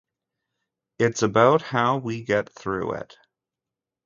It’s 0.97 1.21
about 1.21 1.61
how 1.61 1.97
we 1.99 2.23
get 2.23 2.51
through 2.51 2.93
it. 2.93 3.19